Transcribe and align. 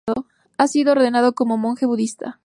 Ha 0.57 0.67
sido 0.67 0.93
ordenado 0.93 1.35
como 1.35 1.57
monje 1.59 1.85
budista. 1.85 2.39